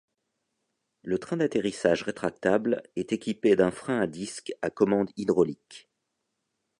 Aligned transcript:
Le 1.03 1.19
train 1.19 1.37
d'atterrissage 1.37 2.01
rétractable 2.01 2.81
est 2.95 3.13
équipé 3.13 3.55
d'un 3.55 3.69
frein 3.69 3.99
à 3.99 4.07
disque 4.07 4.51
à 4.63 4.71
commande 4.71 5.11
hydraulique. 5.15 5.91